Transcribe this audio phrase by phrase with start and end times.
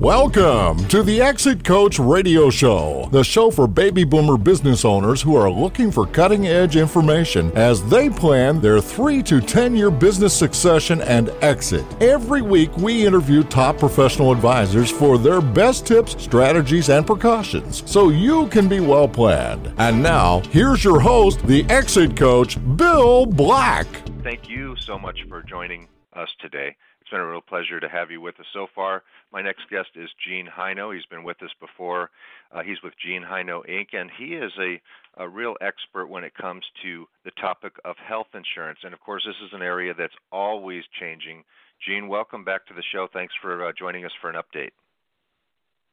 [0.00, 5.34] Welcome to the Exit Coach Radio Show, the show for baby boomer business owners who
[5.36, 10.36] are looking for cutting edge information as they plan their 3 to 10 year business
[10.36, 11.82] succession and exit.
[12.02, 18.10] Every week, we interview top professional advisors for their best tips, strategies, and precautions so
[18.10, 19.72] you can be well planned.
[19.78, 23.86] And now, here's your host, the Exit Coach, Bill Black.
[24.22, 26.76] Thank you so much for joining us today.
[27.06, 29.04] It's been a real pleasure to have you with us so far.
[29.32, 30.92] My next guest is Gene Heino.
[30.92, 32.10] He's been with us before.
[32.50, 34.80] Uh, he's with Gene Heino Inc., and he is a,
[35.22, 38.80] a real expert when it comes to the topic of health insurance.
[38.82, 41.44] And of course, this is an area that's always changing.
[41.86, 43.06] Gene, welcome back to the show.
[43.12, 44.72] Thanks for uh, joining us for an update.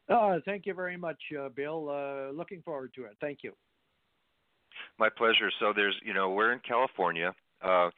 [0.09, 1.89] Uh, thank you very much, uh, Bill.
[1.91, 3.17] Uh, looking forward to it.
[3.21, 3.53] Thank you.
[4.97, 5.51] My pleasure.
[5.59, 7.35] So there's, you know, we're in California.
[7.63, 7.91] Uh,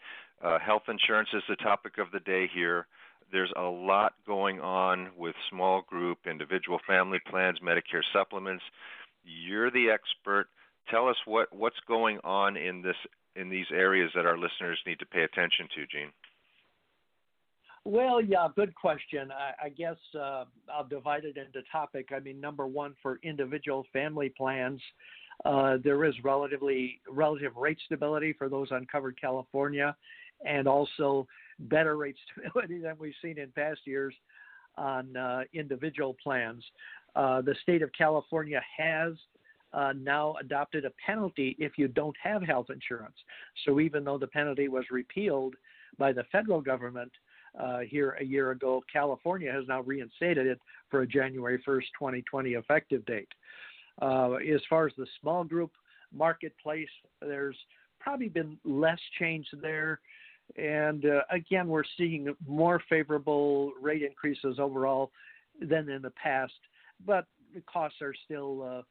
[0.44, 2.86] uh, health insurance is the topic of the day here
[3.36, 8.64] there's a lot going on with small group, individual family plans, Medicare supplements.
[9.26, 10.48] You're the expert.
[10.90, 12.96] Tell us what, what's going on in this
[13.36, 16.12] in these areas that our listeners need to pay attention to, Gene.
[17.84, 19.30] Well, yeah, good question.
[19.30, 22.12] I, I guess uh, I'll divide it into topic.
[22.16, 24.80] I mean, number one, for individual family plans,
[25.44, 29.94] uh, there is relatively relative rate stability for those on Covered California,
[30.46, 31.28] and also
[31.60, 34.14] better rate stability than we've seen in past years
[34.78, 36.64] on uh, individual plans.
[37.16, 39.14] Uh, the state of California has
[39.74, 43.16] uh, now adopted a penalty if you don't have health insurance.
[43.66, 45.56] So even though the penalty was repealed
[45.98, 47.12] by the federal government
[47.60, 52.52] uh, here a year ago, California has now reinstated it for a January 1st, 2020
[52.52, 53.30] effective date.
[54.02, 55.72] Uh, as far as the small group
[56.14, 56.90] marketplace,
[57.22, 57.58] there's
[58.00, 60.00] probably been less change there.
[60.58, 65.12] And uh, again, we're seeing more favorable rate increases overall
[65.62, 66.54] than in the past,
[67.06, 68.82] but the costs are still uh,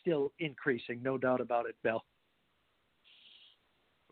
[0.00, 2.04] still increasing, no doubt about it, Bill.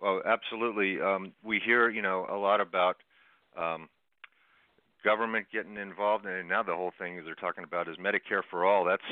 [0.00, 1.00] Well, absolutely.
[1.00, 2.96] Um, we hear, you know, a lot about
[3.58, 3.88] um,
[5.04, 8.84] government getting involved, and now the whole thing they're talking about is Medicare for all.
[8.84, 9.02] That's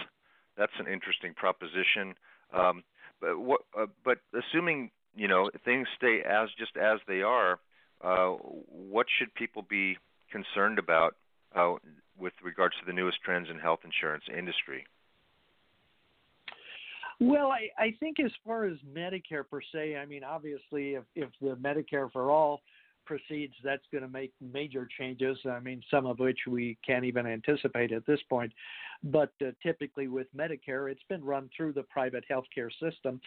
[0.56, 2.14] that's an interesting proposition.
[2.52, 2.82] Um,
[3.20, 7.58] but what, uh, but assuming you know things stay as just as they are,
[8.02, 9.96] uh, what should people be
[10.30, 11.16] concerned about
[11.54, 11.74] uh,
[12.18, 14.84] with regards to the newest trends in health insurance industry?
[17.20, 21.28] Well, I, I think as far as Medicare per se, I mean, obviously, if, if
[21.40, 22.60] the Medicare for all
[23.04, 25.36] proceeds, that's going to make major changes.
[25.50, 28.52] I mean, some of which we can't even anticipate at this point.
[29.02, 33.20] But uh, typically with Medicare, it's been run through the private healthcare system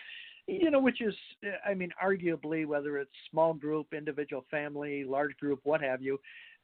[0.47, 1.13] you know, which is,
[1.66, 6.19] I mean, arguably, whether it's small group, individual family, large group, what have you,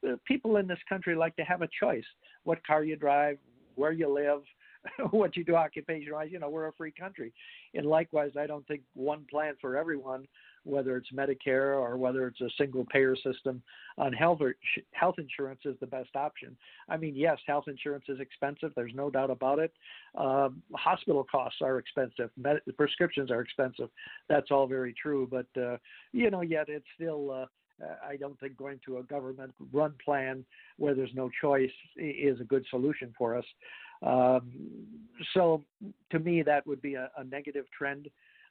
[0.06, 2.04] uh, people in this country like to have a choice.
[2.44, 3.38] What car you drive,
[3.74, 4.42] where you live,
[5.10, 6.28] what you do occupation wise.
[6.30, 7.32] You know, we're a free country.
[7.74, 10.26] And likewise, I don't think one plan for everyone
[10.68, 13.62] whether it's Medicare or whether it's a single payer system
[13.96, 14.40] on health
[14.92, 16.56] health insurance is the best option.
[16.88, 18.72] I mean, yes, health insurance is expensive.
[18.76, 19.72] There's no doubt about it.
[20.16, 22.30] Um, hospital costs are expensive.
[22.36, 23.88] Med- prescriptions are expensive.
[24.28, 25.28] That's all very true.
[25.30, 25.78] But uh,
[26.12, 27.30] you know, yet it's still.
[27.30, 27.46] Uh,
[28.04, 30.44] I don't think going to a government run plan
[30.78, 33.44] where there's no choice is a good solution for us.
[34.02, 34.52] Um,
[35.34, 35.64] so,
[36.10, 38.08] to me, that would be a, a negative trend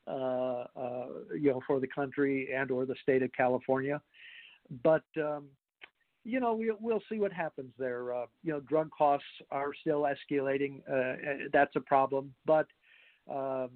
[0.07, 1.05] uh, uh,
[1.37, 4.01] you know, for the country and or the state of California.
[4.83, 5.45] But um,
[6.27, 8.13] you know, we, we'll see what happens there.
[8.13, 10.81] Uh, you know, drug costs are still escalating.
[10.91, 12.33] Uh, that's a problem.
[12.45, 12.67] But,
[13.31, 13.69] um,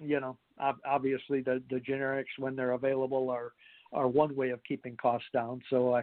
[0.00, 0.36] you know,
[0.84, 3.52] obviously the, the generics, when they're available, are,
[3.92, 5.60] are one way of keeping costs down.
[5.70, 6.02] So, uh,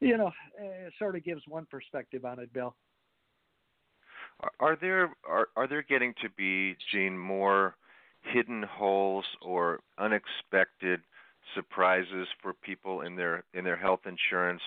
[0.00, 2.76] you know, it sort of gives one perspective on it, Bill.
[4.60, 7.74] Are there are are there getting to be Gene more
[8.22, 11.00] hidden holes or unexpected
[11.54, 14.62] surprises for people in their in their health insurance.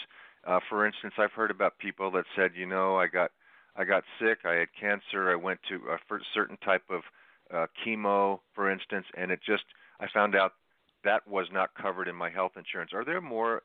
[0.46, 3.32] Uh, for instance, I've heard about people that said, you know, I got
[3.76, 5.98] I got sick, I had cancer, I went to a
[6.34, 7.02] certain type of
[7.54, 9.64] uh, chemo, for instance, and it just
[10.00, 10.54] I found out
[11.03, 12.92] that was not covered in my health insurance.
[12.94, 13.62] Are there more,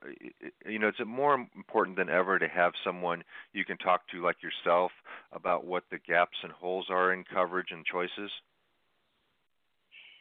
[0.67, 3.23] you know, is it more important than ever to have someone
[3.53, 4.91] you can talk to like yourself
[5.33, 8.31] about what the gaps and holes are in coverage and choices?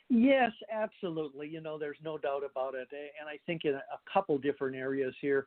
[0.10, 1.48] Yes, absolutely.
[1.48, 2.88] You know, there's no doubt about it.
[2.92, 5.46] And I think in a couple different areas here.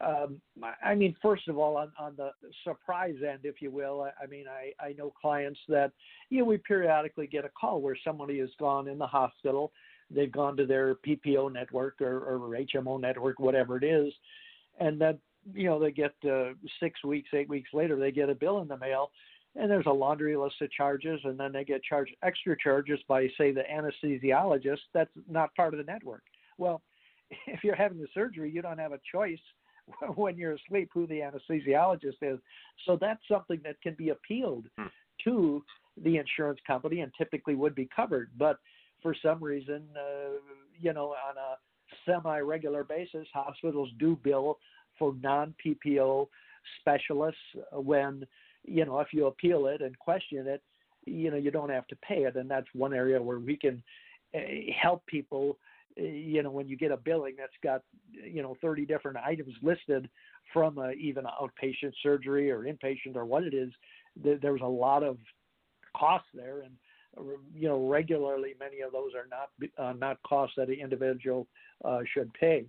[0.00, 0.40] Um,
[0.84, 2.30] I mean, first of all, on, on the
[2.62, 5.90] surprise end, if you will, I, I mean, I, I know clients that,
[6.30, 9.72] you know, we periodically get a call where somebody has gone in the hospital
[10.10, 14.12] they've gone to their PPO network or, or HMO network, whatever it is,
[14.80, 15.18] and then
[15.54, 16.50] you know they get uh,
[16.80, 19.10] six weeks, eight weeks later, they get a bill in the mail,
[19.56, 23.28] and there's a laundry list of charges, and then they get charged extra charges by
[23.38, 26.22] say the anesthesiologist that's not part of the network.
[26.58, 26.82] Well,
[27.46, 29.38] if you're having the surgery, you don't have a choice
[30.16, 32.38] when you're asleep who the anesthesiologist is.
[32.86, 34.86] So that's something that can be appealed hmm.
[35.24, 35.64] to
[36.02, 38.30] the insurance company and typically would be covered.
[38.38, 38.58] But
[39.02, 40.38] for some reason, uh,
[40.78, 41.56] you know, on a
[42.06, 44.58] semi-regular basis, hospitals do bill
[44.98, 46.26] for non-PPO
[46.80, 47.40] specialists
[47.72, 48.26] when,
[48.64, 50.62] you know, if you appeal it and question it,
[51.06, 53.82] you know, you don't have to pay it, and that's one area where we can
[54.34, 54.38] uh,
[54.80, 55.56] help people.
[55.98, 59.54] Uh, you know, when you get a billing that's got, you know, 30 different items
[59.62, 60.08] listed
[60.52, 63.70] from a, even outpatient surgery or inpatient or what it is,
[64.22, 65.16] there's a lot of
[65.96, 66.72] costs there, and
[67.54, 71.46] you know, regularly many of those are not uh, not costs that an individual
[71.84, 72.64] uh, should pay.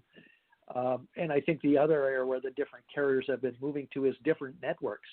[0.75, 4.05] Um, and I think the other area where the different carriers have been moving to
[4.05, 5.07] is different networks.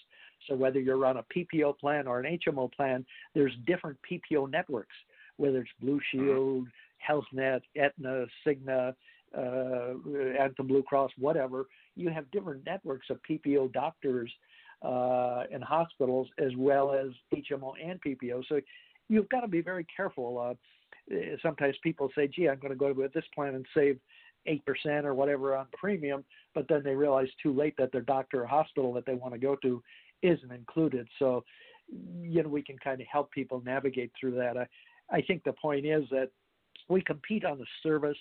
[0.49, 4.95] So whether you're on a PPO plan or an HMO plan, there's different PPO networks,
[5.39, 6.27] whether it's Blue mm-hmm.
[6.27, 6.69] Shield,
[7.09, 8.95] HealthNet, Aetna, Cigna,
[9.37, 11.67] uh, Anthem Blue Cross, whatever.
[11.95, 14.31] You have different networks of PPO doctors
[14.83, 18.43] uh, and hospitals as well as HMO and PPO.
[18.49, 18.61] So
[19.09, 20.39] you've got to be very careful.
[20.39, 23.99] Uh, eh, sometimes people say, "Gee, I'm going to go with this plan and save
[24.47, 26.25] eight percent or whatever on premium,"
[26.55, 29.41] but then they realize too late that their doctor or hospital that they want to
[29.41, 29.83] go to
[30.23, 31.07] isn't included.
[31.19, 31.45] So,
[32.21, 34.57] you know, we can kind of help people navigate through that.
[34.57, 34.67] I,
[35.11, 36.31] I think the point is that
[36.89, 38.17] we compete on the service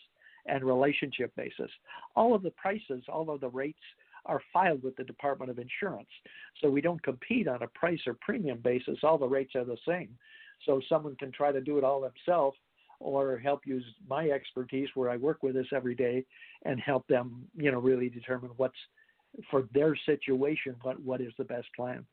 [0.46, 1.72] and relationship basis.
[2.16, 3.80] All of the prices, all of the rates
[4.26, 6.10] are filed with the Department of Insurance.
[6.62, 8.98] So we don't compete on a price or premium basis.
[9.04, 10.10] All the rates are the same
[10.66, 12.58] so someone can try to do it all themselves
[13.00, 16.26] or help use my expertise where I work with this every day
[16.64, 18.76] and help them, you know, really determine what's
[19.52, 22.06] for their situation, what what is the best plan.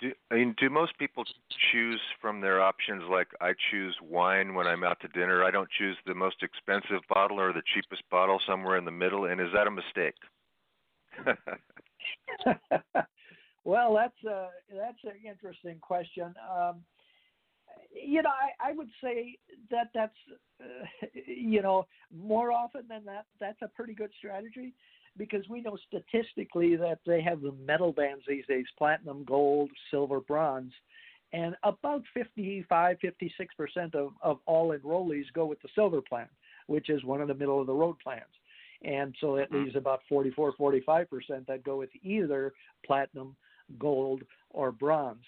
[0.00, 1.24] Do, I mean, do most people
[1.70, 5.44] choose from their options like I choose wine when I'm out to dinner?
[5.44, 9.26] I don't choose the most expensive bottle or the cheapest bottle somewhere in the middle,
[9.26, 10.16] and is that a mistake?
[13.64, 16.34] Well, that's a that's an interesting question.
[16.50, 16.82] Um,
[17.92, 19.38] you know, I, I would say
[19.70, 20.12] that that's
[20.60, 24.74] uh, you know more often than that that's a pretty good strategy
[25.16, 30.20] because we know statistically that they have the metal bands these days platinum gold silver
[30.20, 30.72] bronze
[31.32, 36.28] and about 55 56% of, of all enrollees go with the silver plan
[36.66, 38.22] which is one of the middle of the road plans
[38.84, 39.64] and so it hmm.
[39.64, 41.06] leaves about 44 45%
[41.46, 42.52] that go with either
[42.84, 43.36] platinum
[43.78, 45.24] gold, or bronze.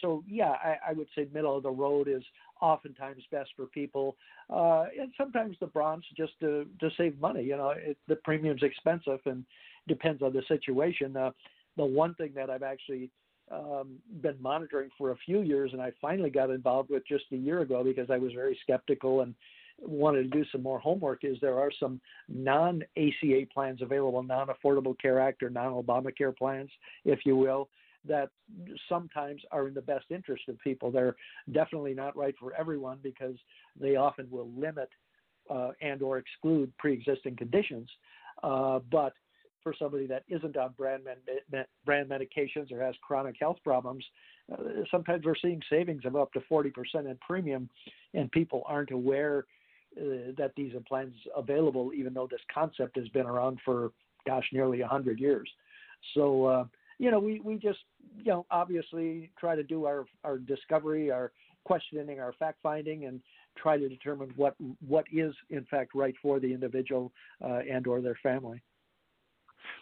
[0.00, 2.22] So yeah, I, I would say middle of the road is
[2.60, 4.16] oftentimes best for people,
[4.50, 7.42] uh, and sometimes the bronze just to to save money.
[7.42, 9.44] You know, it, the premium's expensive and
[9.86, 11.16] depends on the situation.
[11.16, 11.30] Uh,
[11.76, 13.10] the one thing that I've actually
[13.50, 17.36] um, been monitoring for a few years, and I finally got involved with just a
[17.36, 19.34] year ago because I was very skeptical and
[19.80, 21.24] wanted to do some more homework.
[21.24, 26.36] Is there are some non ACA plans available, non Affordable Care Act or non Obamacare
[26.36, 26.70] plans,
[27.04, 27.68] if you will,
[28.06, 28.30] that
[28.88, 30.90] sometimes are in the best interest of people.
[30.90, 31.16] They're
[31.52, 33.36] definitely not right for everyone because
[33.80, 34.88] they often will limit
[35.50, 37.88] uh, and or exclude pre-existing conditions.
[38.42, 39.12] Uh, but
[39.62, 44.04] for somebody that isn't on brand med- brand medications or has chronic health problems,
[44.52, 44.56] uh,
[44.90, 47.68] sometimes we're seeing savings of up to 40% in premium,
[48.14, 49.44] and people aren't aware
[50.36, 53.90] that these are plans available, even though this concept has been around for
[54.26, 55.48] gosh nearly 100 years.
[56.14, 56.64] So uh,
[56.98, 57.78] you know, we, we just,
[58.18, 61.32] you know, obviously try to do our, our discovery, our
[61.64, 63.20] questioning, our fact finding, and
[63.56, 64.54] try to determine what
[64.86, 67.12] what is in fact right for the individual
[67.44, 68.62] uh, and or their family.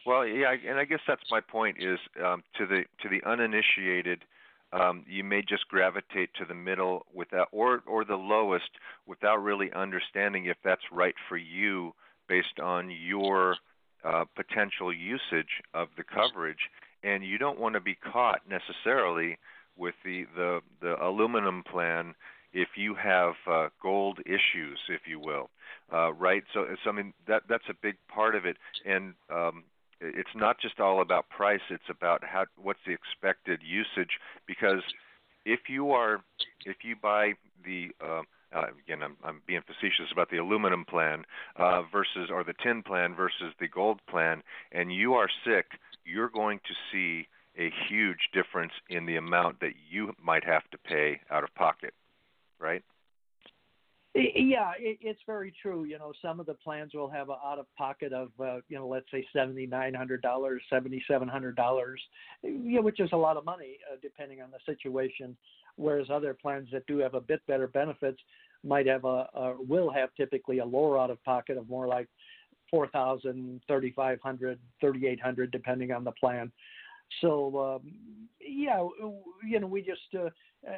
[0.06, 4.24] Well, yeah, and I guess that's my point is um, to the to the uninitiated.
[4.72, 8.70] Um, you may just gravitate to the middle without or or the lowest
[9.06, 11.92] without really understanding if that's right for you
[12.28, 13.56] based on your
[14.04, 16.70] uh, potential usage of the coverage.
[17.02, 19.38] And you don't want to be caught necessarily
[19.76, 22.14] with the the the aluminum plan
[22.52, 25.50] if you have uh, gold issues, if you will,
[25.92, 26.42] uh, right?
[26.54, 29.64] So, so I mean that that's a big part of it, and um,
[30.00, 31.60] it's not just all about price.
[31.70, 34.82] It's about how what's the expected usage because
[35.44, 36.22] if you are
[36.64, 37.34] if you buy
[37.64, 38.22] the uh,
[38.54, 41.24] uh, again, I'm, I'm being facetious about the aluminum plan
[41.56, 45.66] uh, versus or the tin plan versus the gold plan, and you are sick,
[46.04, 47.26] you're going to see
[47.58, 51.94] a huge difference in the amount that you might have to pay out of pocket,
[52.60, 52.82] right?
[54.18, 55.84] Yeah, it, it's very true.
[55.84, 58.78] You know, some of the plans will have an out of pocket of, uh, you
[58.78, 62.00] know, let's say seventy nine hundred dollars, seventy seven hundred dollars,
[62.42, 65.36] you know, which is a lot of money uh, depending on the situation.
[65.76, 68.18] Whereas other plans that do have a bit better benefits
[68.64, 72.08] might have a, a will have typically a lower out of pocket of more like
[72.70, 76.50] four thousand, thirty five hundred, thirty eight hundred, depending on the plan.
[77.20, 77.92] So um,
[78.40, 78.86] yeah,
[79.46, 80.30] you know, we just uh,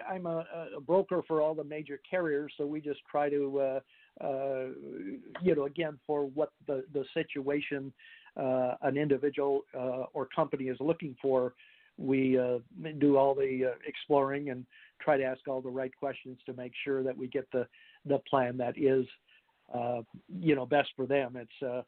[0.08, 0.44] I'm a,
[0.76, 3.80] a, broker for all the major carriers, so we just try to uh,
[4.25, 4.64] uh,
[5.42, 7.92] you know again for what the the situation
[8.37, 11.54] uh, an individual uh, or company is looking for.
[11.97, 12.58] We uh,
[12.99, 14.64] do all the exploring and
[15.00, 17.66] try to ask all the right questions to make sure that we get the
[18.06, 19.06] the plan that is
[20.40, 21.37] you know best for them.
[21.37, 21.82] It's uh,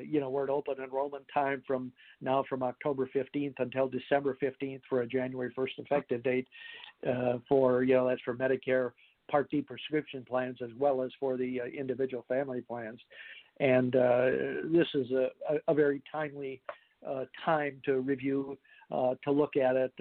[0.00, 4.80] you know, we're at open enrollment time from now from October 15th until December 15th
[4.88, 6.48] for a January 1st effective date
[7.08, 8.92] uh, for, you know, that's for Medicare
[9.30, 13.00] Part D prescription plans as well as for the uh, individual family plans.
[13.58, 14.26] And uh,
[14.64, 16.60] this is a, a, a very timely
[17.06, 18.58] uh, time to review,
[18.92, 19.92] uh, to look at it.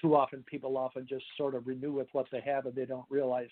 [0.00, 3.06] Too often, people often just sort of renew with what they have and they don't
[3.10, 3.48] realize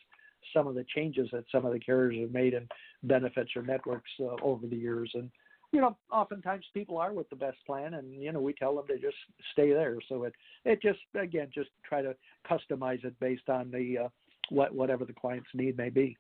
[0.55, 2.69] some of the changes that some of the carriers have made in
[3.03, 5.11] benefits or networks uh, over the years.
[5.15, 5.31] And
[5.73, 8.87] you know, oftentimes people are with the best plan, and you know, we tell them
[8.87, 9.17] to just
[9.53, 9.99] stay there.
[10.09, 10.35] So it
[10.65, 12.15] it just again just try to
[12.49, 14.09] customize it based on the uh,
[14.51, 16.17] what whatever the client's need may be.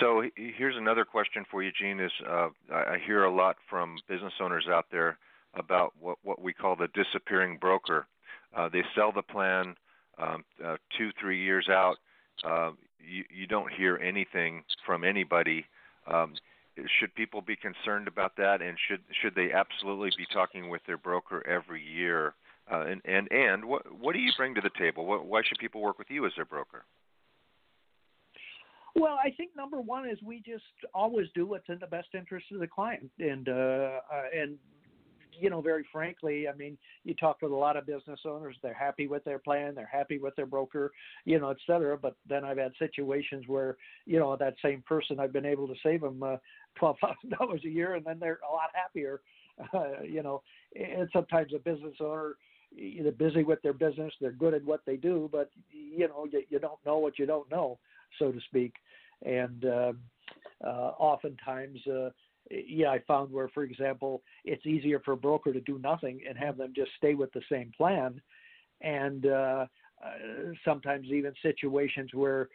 [0.00, 2.00] So here's another question for you, Gene.
[2.00, 5.18] Is uh, I hear a lot from business owners out there
[5.54, 8.06] about what what we call the disappearing broker.
[8.54, 9.74] Uh, they sell the plan
[10.18, 11.96] um, uh, two three years out,
[12.44, 15.64] uh, you, you don't hear anything from anybody.
[16.06, 16.34] Um,
[16.98, 20.96] should people be concerned about that, and should should they absolutely be talking with their
[20.96, 22.34] broker every year?
[22.70, 25.04] Uh, and and and what what do you bring to the table?
[25.06, 26.84] What, why should people work with you as their broker?
[28.94, 32.46] Well, I think number one is we just always do what's in the best interest
[32.52, 34.56] of the client, and uh, uh, and
[35.42, 38.72] you know, very frankly, I mean, you talk with a lot of business owners, they're
[38.72, 40.92] happy with their plan, they're happy with their broker,
[41.24, 41.98] you know, et cetera.
[41.98, 45.74] But then I've had situations where, you know, that same person, I've been able to
[45.82, 46.36] save them uh,
[46.80, 49.20] $12,000 a year and then they're a lot happier,
[49.74, 50.42] uh, you know,
[50.76, 52.36] and sometimes a business owner,
[53.02, 56.42] they're busy with their business, they're good at what they do, but, you know, you,
[56.48, 57.78] you don't know what you don't know,
[58.18, 58.74] so to speak.
[59.26, 59.92] And uh,
[60.64, 62.10] uh, oftentimes, uh,
[62.66, 66.36] yeah, I found where, for example, it's easier for a broker to do nothing and
[66.36, 68.20] have them just stay with the same plan,
[68.82, 69.66] and uh,
[70.04, 70.08] uh,
[70.64, 72.48] sometimes even situations where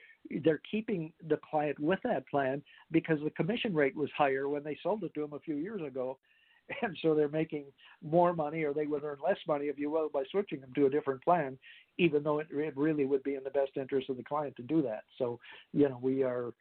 [0.43, 2.61] they're keeping the client with that plan
[2.91, 5.81] because the commission rate was higher when they sold it to them a few years
[5.81, 6.17] ago,
[6.81, 7.65] and so they're making
[8.03, 10.85] more money, or they would earn less money, if you will, by switching them to
[10.85, 11.57] a different plan,
[11.97, 14.63] even though it, it really would be in the best interest of the client to
[14.63, 15.03] do that.
[15.17, 15.39] So,
[15.73, 16.51] you know, we are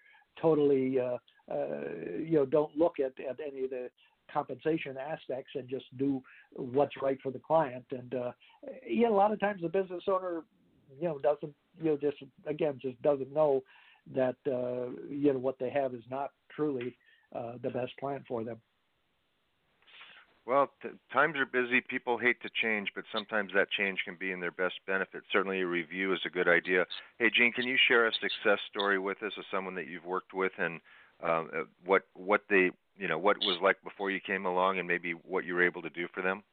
[0.41, 0.99] totally.
[0.99, 3.89] Uh, you know don't look at, at any of the
[4.33, 6.23] compensation aspects and just do
[6.53, 7.85] what's right for the client.
[7.91, 8.33] And uh,
[8.87, 10.43] yeah, a lot of times the business owner,
[11.01, 13.63] you know, doesn't you know just again just doesn't know
[14.15, 16.97] that uh, you know what they have is not truly
[17.35, 18.59] uh, the best plan for them.
[20.47, 21.81] Well, t- times are busy.
[21.81, 25.23] People hate to change, but sometimes that change can be in their best benefit.
[25.33, 26.87] Certainly, a review is a good idea.
[27.19, 30.33] Hey, Gene, can you share a success story with us of someone that you've worked
[30.33, 30.81] with and
[31.23, 34.87] um, uh, what what they you know what was like before you came along, and
[34.87, 36.45] maybe what you were able to do for them?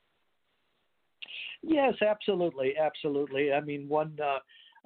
[1.62, 3.54] Yes, absolutely, absolutely.
[3.54, 4.40] I mean, one uh,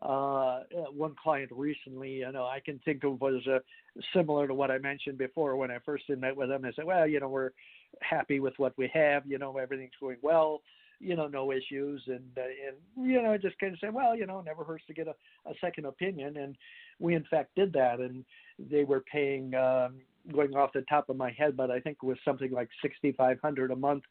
[0.06, 3.60] uh, one client recently, you know, I can think of was uh,
[4.14, 6.66] similar to what I mentioned before when I first met with them.
[6.66, 7.52] I said, well, you know, we're
[8.02, 9.26] happy with what we have.
[9.26, 10.62] You know, everything's going well.
[11.00, 14.26] You know, no issues, and uh, and you know, just kind of say, well, you
[14.26, 15.16] know, never hurts to get a,
[15.48, 16.56] a second opinion, and
[17.00, 18.26] we in fact did that, and
[18.58, 19.98] they were paying um,
[20.34, 23.12] going off the top of my head, but I think it was something like sixty
[23.12, 24.04] five hundred a month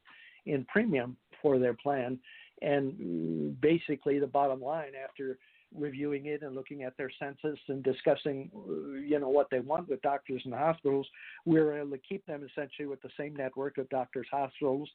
[0.46, 2.20] in premium for their plan.
[2.62, 5.38] And basically, the bottom line after
[5.74, 8.50] reviewing it and looking at their census and discussing,
[9.06, 11.06] you know, what they want with doctors and hospitals,
[11.44, 14.88] we were able to keep them essentially with the same network of doctors, hospitals,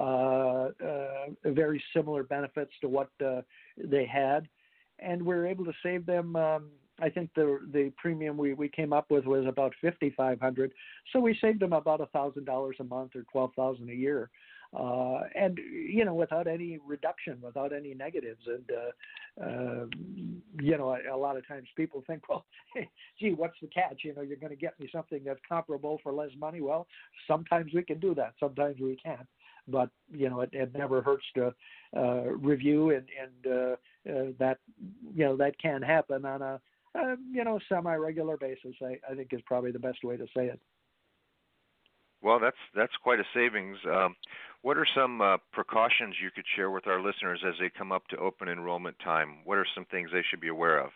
[0.00, 3.42] uh, uh, very similar benefits to what uh,
[3.76, 4.48] they had
[5.02, 6.36] and we're able to save them.
[6.36, 10.40] Um, I think the the premium we, we came up with was about fifty five
[10.40, 10.72] hundred,
[11.12, 14.30] so we saved them about a thousand dollars a month or twelve thousand a year,
[14.78, 19.86] uh, and you know without any reduction, without any negatives, and uh, uh,
[20.60, 22.44] you know a, a, lot of times people think, well,
[23.20, 24.00] gee, what's the catch?
[24.02, 26.60] You know, you're going to get me something that's comparable for less money.
[26.60, 26.86] Well,
[27.26, 29.26] sometimes we can do that, sometimes we can't
[29.68, 31.54] but you know it, it never hurts to
[31.96, 34.58] uh, review and and that
[35.14, 36.60] you know that can happen on a
[36.94, 38.74] uh, you know semi-regular basis.
[38.82, 40.60] I, I think is probably the best way to say it.
[42.22, 43.76] Well, that's that's quite a savings.
[43.90, 44.14] Um,
[44.62, 48.06] what are some uh, precautions you could share with our listeners as they come up
[48.08, 49.38] to open enrollment time?
[49.44, 50.90] What are some things they should be aware of?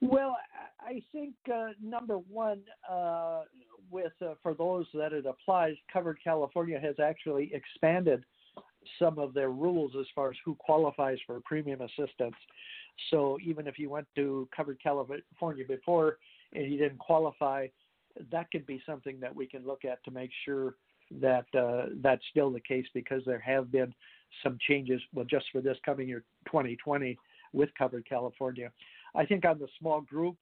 [0.00, 0.36] Well,
[0.80, 2.60] I think uh, number one,
[2.90, 3.42] uh,
[3.90, 8.24] with uh, for those that it applies, Covered California has actually expanded
[8.98, 12.34] some of their rules as far as who qualifies for premium assistance.
[13.10, 16.16] So even if you went to Covered California before
[16.54, 17.66] and you didn't qualify,
[18.32, 20.76] that could be something that we can look at to make sure
[21.20, 23.94] that uh, that's still the case because there have been
[24.42, 25.00] some changes.
[25.14, 27.18] Well, just for this coming year, 2020,
[27.52, 28.70] with Covered California.
[29.14, 30.36] I think on the small group,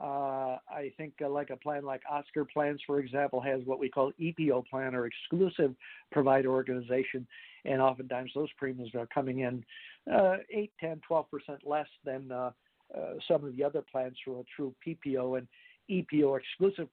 [0.00, 3.88] uh, I think uh, like a plan like Oscar Plans, for example, has what we
[3.88, 5.74] call EPO plan or exclusive
[6.10, 7.26] provider organization,
[7.64, 9.64] and oftentimes those premiums are coming in
[10.12, 12.50] uh, 8, 10, 12 percent less than uh,
[12.96, 15.38] uh, some of the other plans for a true PPO.
[15.38, 15.46] And
[15.90, 16.88] EPO exclusive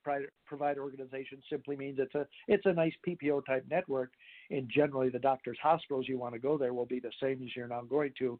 [0.45, 4.11] provider organization simply means it's a it's a nice PPO type network,
[4.49, 7.55] and generally the doctor's hospitals you want to go there will be the same as
[7.55, 8.39] you're now going to,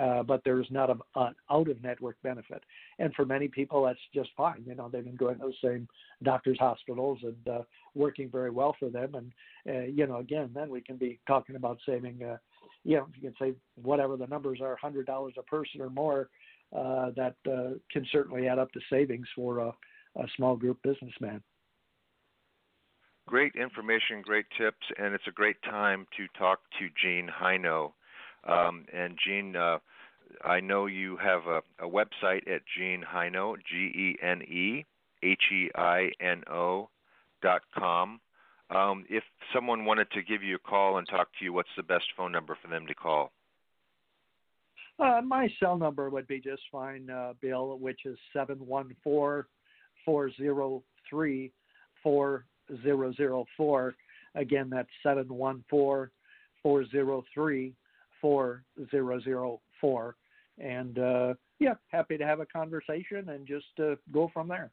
[0.00, 2.62] uh, but there's not a, an out of network benefit.
[2.98, 4.64] And for many people that's just fine.
[4.66, 5.86] You know they've been going to those same
[6.22, 7.62] doctors' hospitals and uh,
[7.94, 9.14] working very well for them.
[9.14, 9.32] And
[9.68, 12.22] uh, you know again then we can be talking about saving.
[12.22, 12.38] Uh,
[12.84, 16.28] you know you can say whatever the numbers are, hundred dollars a person or more.
[16.74, 19.72] Uh, that uh, can certainly add up to savings for uh,
[20.16, 21.42] a small group businessman.
[23.26, 27.92] Great information, great tips, and it's a great time to talk to Gene Heino.
[28.46, 29.78] Um, and Gene, uh,
[30.44, 34.84] I know you have a, a website at Gene Heino, G E N E
[35.22, 36.90] H E I N O
[37.42, 38.20] dot com.
[38.70, 39.22] Um, if
[39.54, 42.32] someone wanted to give you a call and talk to you, what's the best phone
[42.32, 43.30] number for them to call?
[44.98, 49.48] Uh, my cell number would be just fine, uh, Bill, which is seven one four
[50.04, 51.52] 403
[52.02, 53.94] 4004.
[54.34, 56.10] Again, that's 714
[56.62, 57.74] 403
[58.20, 60.16] 4004.
[60.58, 64.70] And uh, yeah, happy to have a conversation and just uh, go from there.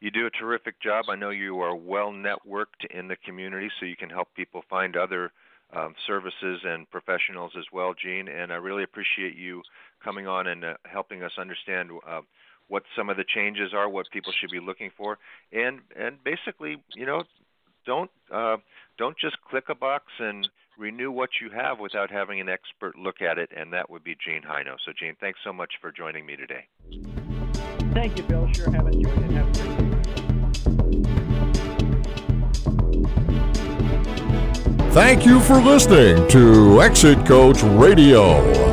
[0.00, 1.06] You do a terrific job.
[1.08, 4.96] I know you are well networked in the community, so you can help people find
[4.96, 5.32] other
[5.74, 8.28] um, services and professionals as well, Gene.
[8.28, 9.62] And I really appreciate you
[10.02, 12.20] coming on and uh, helping us understand uh,
[12.68, 15.18] what some of the changes are, what people should be looking for,
[15.52, 17.24] and and basically, you know,
[17.86, 18.56] don't uh,
[18.98, 23.20] don't just click a box and renew what you have without having an expert look
[23.20, 24.76] at it, and that would be Gene Heino.
[24.86, 26.66] So, Gene, thanks so much for joining me today.
[27.92, 28.48] Thank you, Bill.
[28.52, 29.30] Sure have enjoyed it.
[29.32, 29.98] Have a great day.
[34.92, 38.67] Thank you for listening to Exit Coach Radio.